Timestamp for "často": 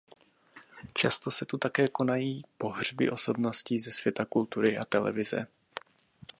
0.93-1.31